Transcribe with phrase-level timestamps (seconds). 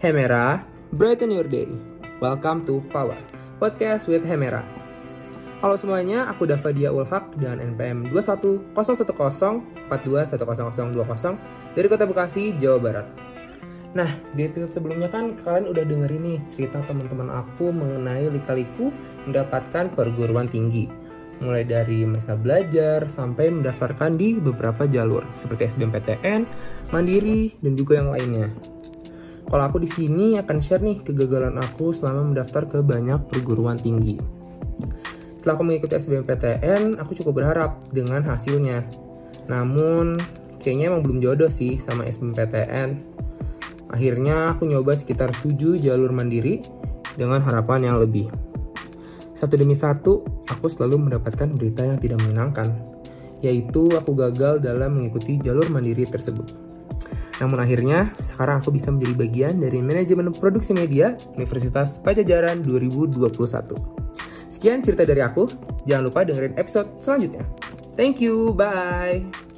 [0.00, 0.64] Hemera,
[0.96, 1.68] brighten your day.
[2.24, 3.20] Welcome to Power,
[3.60, 4.64] podcast with Hemera.
[5.60, 8.08] Halo semuanya, aku Davadia Ulhak dengan NPM
[9.92, 11.36] 2101042100020
[11.76, 13.06] dari Kota Bekasi, Jawa Barat.
[13.92, 18.56] Nah, di episode sebelumnya kan kalian udah dengerin nih cerita teman-teman aku mengenai lika
[19.28, 20.88] mendapatkan perguruan tinggi.
[21.44, 26.48] Mulai dari mereka belajar sampai mendaftarkan di beberapa jalur seperti SBMPTN,
[26.88, 28.48] Mandiri, dan juga yang lainnya.
[29.50, 34.14] Kalau aku di sini akan share nih kegagalan aku selama mendaftar ke banyak perguruan tinggi.
[35.42, 38.86] Setelah aku mengikuti SBMPTN, aku cukup berharap dengan hasilnya.
[39.50, 40.22] Namun,
[40.62, 43.02] kayaknya emang belum jodoh sih sama SBMPTN.
[43.90, 46.62] Akhirnya aku nyoba sekitar 7 jalur mandiri
[47.18, 48.30] dengan harapan yang lebih.
[49.34, 52.70] Satu demi satu, aku selalu mendapatkan berita yang tidak menyenangkan,
[53.42, 56.46] yaitu aku gagal dalam mengikuti jalur mandiri tersebut.
[57.40, 63.32] Namun akhirnya, sekarang aku bisa menjadi bagian dari manajemen produksi media Universitas Pajajaran 2021.
[64.52, 65.48] Sekian cerita dari aku,
[65.88, 67.40] jangan lupa dengerin episode selanjutnya.
[67.96, 69.49] Thank you, bye!